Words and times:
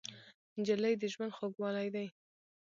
نجلۍ 0.59 0.93
د 0.97 1.03
ژوند 1.13 1.35
خوږوالی 1.37 1.87
دی. 1.95 2.07